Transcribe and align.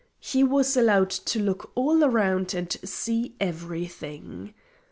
He 0.19 0.43
was 0.43 0.75
allowed 0.75 1.11
to 1.11 1.39
look 1.39 1.71
all 1.75 2.03
around 2.03 2.55
and 2.55 2.75
see 2.83 3.35
everything. 3.39 4.55